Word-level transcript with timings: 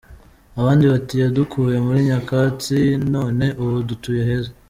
Abandi 0.59 0.83
bati 0.91 1.13
“Yadukuye 1.23 1.77
muri 1.85 1.99
nyakatsi 2.09 2.77
none 3.13 3.45
ubu 3.63 3.75
dutuye 3.89 4.21
heza. 4.29 4.51